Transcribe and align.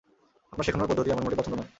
আপনার 0.53 0.65
শেখানোর 0.65 0.89
পদ্ধতি 0.89 1.09
আমার 1.11 1.23
মোটেই 1.23 1.39
পছন্দ 1.39 1.55
নয়। 1.55 1.69